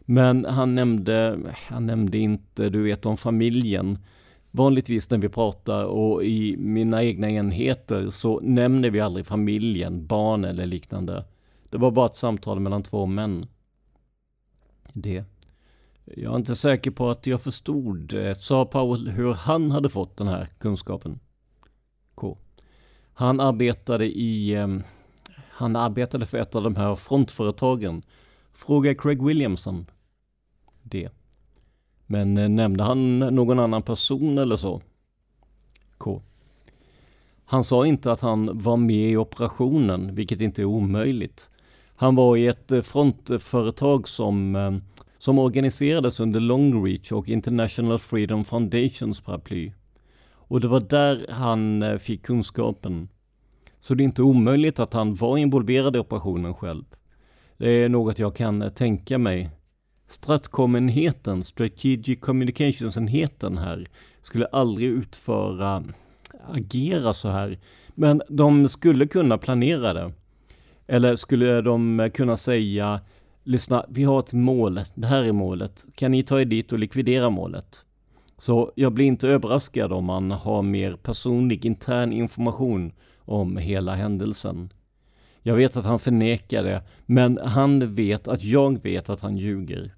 [0.00, 3.98] Men han nämnde, han nämnde inte, du vet, om familjen.
[4.56, 10.44] Vanligtvis när vi pratar och i mina egna enheter så nämner vi aldrig familjen, barn
[10.44, 11.24] eller liknande.
[11.70, 13.46] Det var bara ett samtal mellan två män.
[14.92, 15.24] Det.
[16.04, 20.28] Jag är inte säker på att jag förstod, sa Powell, hur han hade fått den
[20.28, 21.20] här kunskapen.
[22.14, 22.38] K.
[23.12, 24.54] Han arbetade i...
[24.54, 24.68] Eh,
[25.50, 28.02] han arbetade för ett av de här frontföretagen.
[28.52, 29.86] Fråga Craig Williamson.
[30.82, 31.10] Det.
[32.06, 34.80] Men eh, nämnde han någon annan person eller så?
[35.98, 36.22] K.
[37.44, 41.50] Han sa inte att han var med i operationen, vilket inte är omöjligt.
[41.96, 44.74] Han var i ett eh, frontföretag som, eh,
[45.18, 49.72] som organiserades under Longreach och International Freedom Foundations paraply.
[50.46, 53.08] Och det var där han fick kunskapen.
[53.78, 56.84] Så det är inte omöjligt att han var involverad i operationen själv.
[57.56, 59.50] Det är något jag kan tänka mig.
[60.06, 63.88] Stratcom-enheten, Strategic Communications-enheten här,
[64.22, 65.84] skulle aldrig utföra,
[66.48, 67.58] agera så här.
[67.94, 70.12] Men de skulle kunna planera det.
[70.86, 73.00] Eller skulle de kunna säga
[73.46, 74.80] Lyssna, vi har ett mål.
[74.94, 75.86] Det här är målet.
[75.94, 77.84] Kan ni ta er dit och likvidera målet?
[78.38, 84.72] Så jag blir inte överraskad om man har mer personlig intern information om hela händelsen.
[85.42, 89.93] Jag vet att han förnekar det, men han vet att jag vet att han ljuger.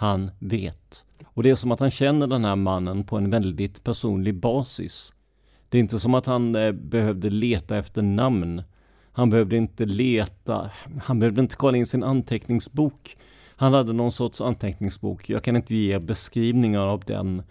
[0.00, 1.04] Han vet.
[1.26, 5.12] Och det är som att han känner den här mannen på en väldigt personlig basis.
[5.68, 8.62] Det är inte som att han eh, behövde leta efter namn
[9.12, 10.70] han behövde inte leta,
[11.02, 13.16] han behövde inte kolla in sin anteckningsbok.
[13.56, 15.30] Han hade någon sorts anteckningsbok.
[15.30, 17.42] Jag kan inte ge beskrivningar av den.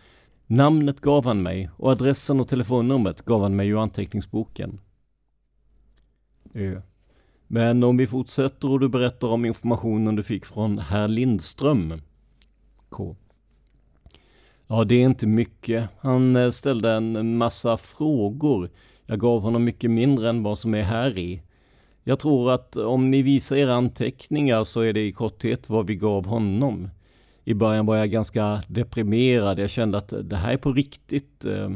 [0.47, 4.79] Namnet gav han mig och adressen och telefonnumret gav han mig ur anteckningsboken.
[6.53, 6.81] Ö.
[7.47, 12.01] Men om vi fortsätter och du berättar om informationen du fick från herr Lindström.
[12.89, 13.15] K.
[14.67, 15.89] Ja, det är inte mycket.
[15.99, 18.69] Han eh, ställde en massa frågor.
[19.05, 21.41] Jag gav honom mycket mindre än vad som är här i.
[22.03, 25.95] Jag tror att om ni visar era anteckningar så är det i korthet vad vi
[25.95, 26.89] gav honom.
[27.43, 29.59] I början var jag ganska deprimerad.
[29.59, 31.45] Jag kände att det här är på riktigt.
[31.45, 31.69] Eh,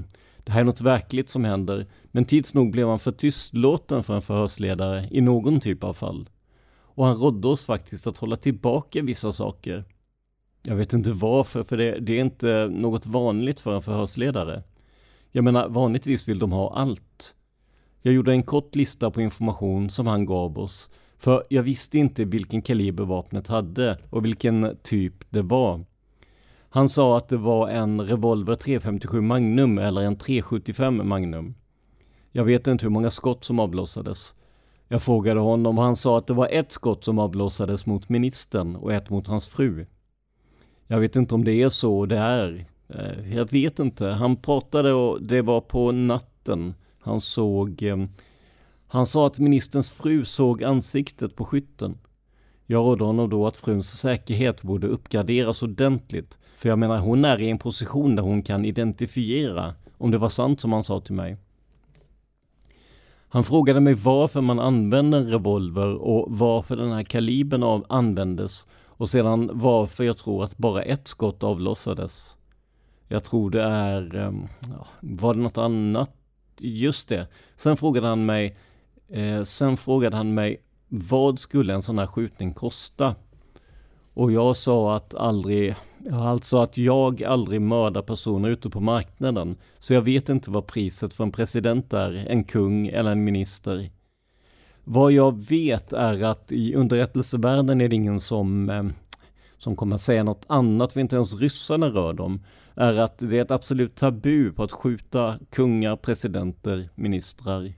[0.43, 1.85] det här är något verkligt som händer.
[2.11, 6.29] Men tids nog blev han för tystlåten för en förhörsledare i någon typ av fall.
[6.95, 9.83] Och han rådde oss faktiskt att hålla tillbaka vissa saker.
[10.65, 14.63] Jag vet inte varför, för det, det är inte något vanligt för en förhörsledare.
[15.31, 17.35] Jag menar, vanligtvis vill de ha allt.
[18.01, 22.25] Jag gjorde en kort lista på information som han gav oss, för jag visste inte
[22.25, 25.85] vilken kaliber vapnet hade och vilken typ det var.
[26.69, 31.55] Han sa att det var en revolver 357 Magnum eller en 375 Magnum.
[32.31, 34.33] Jag vet inte hur många skott som avlossades.
[34.87, 38.75] Jag frågade honom och han sa att det var ett skott som avlossades mot ministern
[38.75, 39.85] och ett mot hans fru.
[40.87, 42.65] Jag vet inte om det är så det är.
[42.89, 44.07] Eh, jag vet inte.
[44.07, 46.73] Han pratade och det var på natten.
[46.99, 47.97] Han såg, eh,
[48.87, 51.97] Han sa att ministerns fru såg ansiktet på skytten.
[52.65, 57.41] Jag rådde honom då att fruns säkerhet borde uppgraderas ordentligt, för jag menar hon är
[57.41, 61.13] i en position där hon kan identifiera om det var sant som han sa till
[61.13, 61.37] mig.
[63.27, 68.67] Han frågade mig varför man använde en revolver och varför den här kalibern av användes
[69.03, 72.37] och sedan varför jag tror att bara ett skott avlossades.
[73.07, 74.47] Jag tror det är, ehm,
[75.01, 76.11] var det något annat?
[76.57, 77.27] Just det.
[77.55, 78.57] Sen frågade han mig,
[79.09, 83.15] eh, sen frågade han mig vad skulle en sån här skjutning kosta?
[84.13, 85.75] Och jag sa att aldrig,
[86.11, 89.57] alltså att jag aldrig mördar personer ute på marknaden.
[89.79, 93.89] Så jag vet inte vad priset för en president är, en kung eller en minister.
[94.83, 98.83] Vad jag vet är att i underrättelsevärlden är det ingen som, eh,
[99.57, 102.43] som kommer att säga något annat, för inte ens ryssarna rör dem,
[102.75, 107.73] är att det är ett absolut tabu på att skjuta kungar, presidenter, ministrar.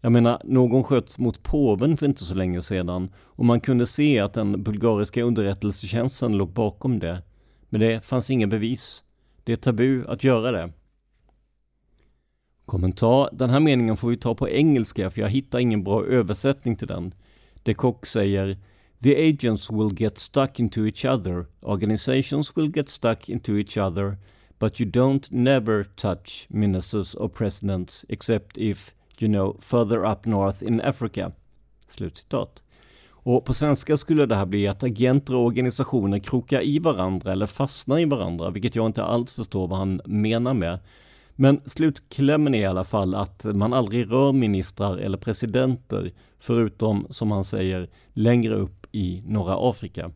[0.00, 4.20] Jag menar, någon sköts mot påven för inte så länge sedan och man kunde se
[4.20, 7.22] att den bulgariska underrättelsetjänsten låg bakom det.
[7.68, 9.04] Men det fanns inga bevis.
[9.44, 10.72] Det är tabu att göra det.
[12.70, 13.28] Kommentar.
[13.32, 16.86] Den här meningen får vi ta på engelska för jag hittar ingen bra översättning till
[16.86, 17.14] den.
[17.62, 18.58] De Kock säger
[19.02, 21.46] The agents will get stuck into each other.
[21.62, 24.16] Organizations will get stuck into each other.
[24.58, 30.62] But you don't never touch ministers or presidents except if you know, further up north
[30.62, 31.32] in Africa.
[31.88, 32.62] Slutcitat.
[33.10, 37.46] Och på svenska skulle det här bli att agenter och organisationer krokar i varandra eller
[37.46, 40.78] fastnar i varandra, vilket jag inte alls förstår vad han menar med.
[41.36, 47.30] Men slutklämmen är i alla fall att man aldrig rör ministrar eller presidenter, förutom, som
[47.30, 50.10] han säger, längre upp i norra Afrika.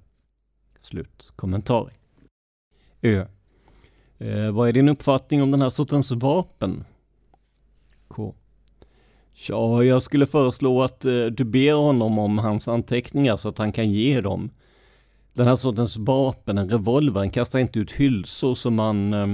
[0.81, 1.91] Slut kommentar.
[3.03, 3.27] Ö.
[4.19, 6.85] Eh, vad är din uppfattning om den här sortens vapen?
[8.09, 8.35] K.
[9.49, 13.73] Ja, jag skulle föreslå att eh, du ber honom om hans anteckningar så att han
[13.73, 14.51] kan ge dem.
[15.33, 19.15] Den här sortens vapen, en revolver, den kastar inte ut hylsor som man...
[19.15, 19.27] Eh,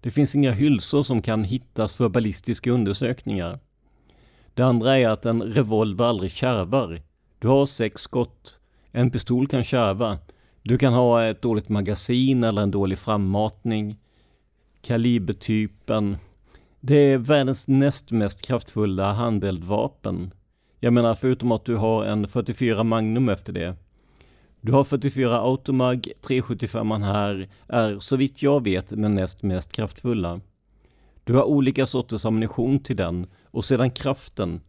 [0.00, 3.58] det finns inga hylsor som kan hittas för ballistiska undersökningar.
[4.54, 7.02] Det andra är att en revolver aldrig kärvar.
[7.38, 8.58] Du har sex skott.
[8.92, 10.18] En pistol kan kärva.
[10.62, 13.96] Du kan ha ett dåligt magasin eller en dålig frammatning.
[14.82, 16.16] Kalibertypen
[16.80, 20.30] det är världens näst mest kraftfulla handeldvapen.
[20.78, 23.76] Jag menar förutom att du har en 44 Magnum efter det.
[24.62, 30.40] Du har 44 Automag, 375 här är så vitt jag vet den näst mest kraftfulla.
[31.24, 34.60] Du har olika sorters ammunition till den och sedan kraften.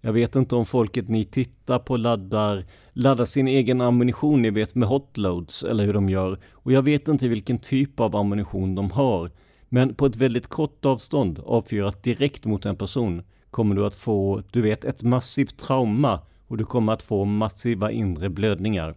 [0.00, 4.74] Jag vet inte om folket ni tittar på laddar, laddar sin egen ammunition ni vet
[4.74, 8.90] med hotloads eller hur de gör och jag vet inte vilken typ av ammunition de
[8.90, 9.30] har.
[9.68, 14.42] Men på ett väldigt kort avstånd, avfyrat direkt mot en person, kommer du att få,
[14.50, 18.94] du vet, ett massivt trauma och du kommer att få massiva inre blödningar.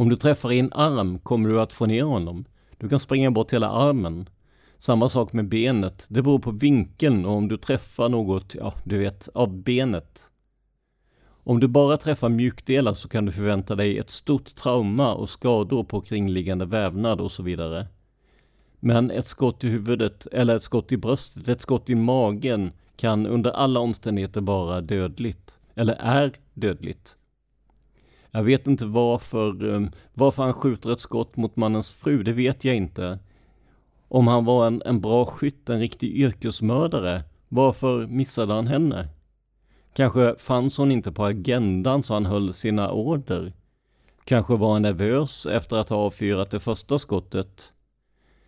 [0.00, 2.44] Om du träffar i en arm kommer du att få ner honom.
[2.78, 4.28] Du kan springa bort hela armen.
[4.78, 6.04] Samma sak med benet.
[6.08, 10.24] Det beror på vinkeln och om du träffar något, ja, du vet, av benet.
[11.44, 15.84] Om du bara träffar mjukdelar så kan du förvänta dig ett stort trauma och skador
[15.84, 17.86] på kringliggande vävnad och så vidare.
[18.78, 23.26] Men ett skott i huvudet eller ett skott i bröstet, ett skott i magen kan
[23.26, 25.58] under alla omständigheter vara dödligt.
[25.74, 27.16] Eller är dödligt.
[28.30, 32.64] Jag vet inte varför, eh, varför han skjuter ett skott mot mannens fru, det vet
[32.64, 33.18] jag inte.
[34.08, 39.08] Om han var en, en bra skytt, en riktig yrkesmördare, varför missade han henne?
[39.92, 43.52] Kanske fanns hon inte på agendan så han höll sina order.
[44.24, 47.72] Kanske var han nervös efter att ha avfyrat det första skottet.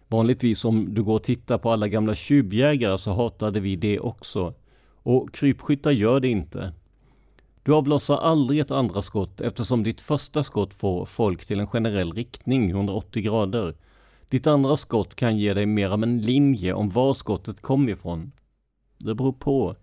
[0.08, 4.54] Vanligtvis om du går och tittar på alla gamla tjuvjägare så hatade vi det också.
[4.94, 6.72] Och krypskyttar gör det inte.
[7.64, 12.12] Du avlossar aldrig ett andra skott eftersom ditt första skott får folk till en generell
[12.12, 13.74] riktning 180 grader.
[14.28, 18.32] Ditt andra skott kan ge dig mer av en linje om var skottet kom ifrån.
[18.98, 19.76] Det beror på.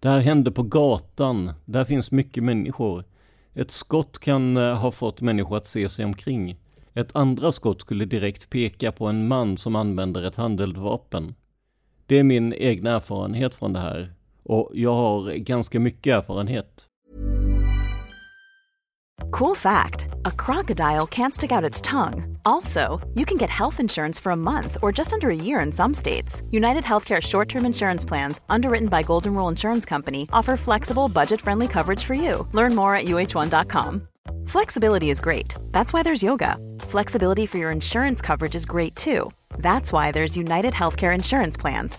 [0.00, 1.52] Det här hände på gatan.
[1.64, 3.04] Där finns mycket människor.
[3.54, 6.56] Ett skott kan eh, ha fått människor att se sig omkring.
[6.94, 11.34] Ett andra skott skulle direkt peka på en man som använder ett handeldvapen.
[12.06, 14.12] Det är min egna erfarenhet från det här.
[14.42, 16.88] Och jag har ganska mycket erfarenhet.
[19.30, 22.38] Cool fact a crocodile can't stick out its tongue.
[22.44, 25.72] Also, you can get health insurance for a month or just under a year in
[25.72, 26.42] some states.
[26.50, 31.40] United Healthcare short term insurance plans, underwritten by Golden Rule Insurance Company, offer flexible, budget
[31.40, 32.46] friendly coverage for you.
[32.52, 34.08] Learn more at uh1.com.
[34.46, 35.54] Flexibility is great.
[35.70, 36.56] That's why there's yoga.
[36.80, 39.30] Flexibility for your insurance coverage is great too.
[39.58, 41.98] That's why there's United Healthcare Insurance Plans.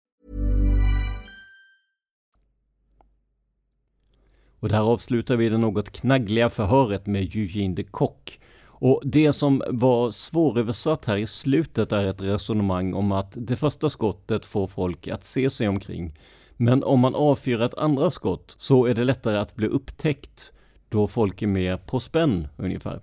[4.61, 8.39] Och där avslutar vi det något knaggliga förhöret med Eugene de Kock.
[8.63, 13.89] Och det som var svåröversatt här i slutet är ett resonemang om att det första
[13.89, 16.17] skottet får folk att se sig omkring.
[16.57, 20.53] Men om man avfyrar ett andra skott så är det lättare att bli upptäckt
[20.89, 23.01] då folk är mer på spänn ungefär.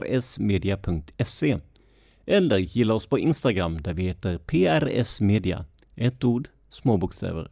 [0.00, 1.58] prsmedia.se
[2.26, 5.64] eller gilla oss på Instagram där vi heter PRS Media.
[5.94, 7.50] Ett ord, små bokstäver.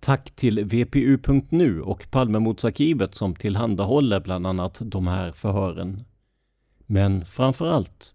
[0.00, 6.04] Tack till VPU.nu och Palmemordsarkivet som tillhandahåller bland annat de här förhören.
[6.86, 8.14] Men framför allt,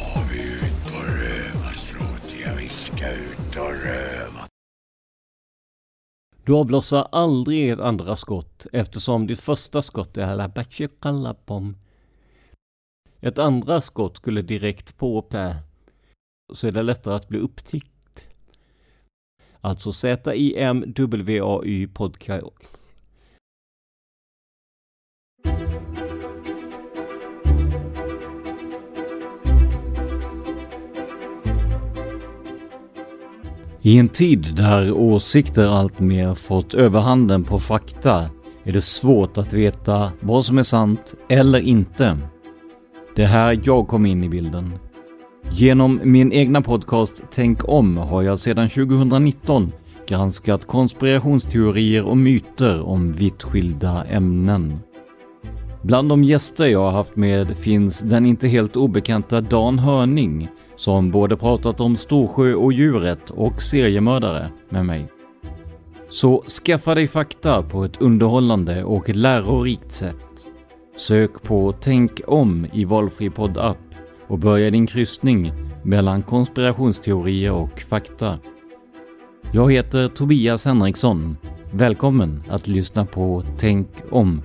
[6.43, 11.77] Du avlossar aldrig ett andra skott eftersom ditt första skott är Alabachikalabom.
[13.19, 15.55] Ett andra skott skulle direkt på pä.
[16.53, 18.25] Så är det lättare att bli upptäckt.
[19.61, 22.80] Alltså Z-I-M-W-A-Y podcast.
[33.83, 38.29] I en tid där åsikter alltmer fått överhanden på fakta
[38.63, 42.17] är det svårt att veta vad som är sant eller inte.
[43.15, 44.73] Det är här jag kom in i bilden.
[45.51, 49.71] Genom min egna podcast Tänk om har jag sedan 2019
[50.07, 54.79] granskat konspirationsteorier och myter om vitt skilda ämnen.
[55.81, 60.49] Bland de gäster jag har haft med finns den inte helt obekanta Dan Hörning
[60.81, 65.07] som både pratat om Storsjö och djuret och seriemördare med mig.
[66.09, 70.47] Så skaffa dig fakta på ett underhållande och lärorikt sätt.
[70.97, 73.77] Sök på Tänk om i valfri poddapp
[74.27, 75.53] och börja din kryssning
[75.83, 78.39] mellan konspirationsteorier och fakta.
[79.51, 81.37] Jag heter Tobias Henriksson.
[81.71, 84.41] Välkommen att lyssna på Tänk om.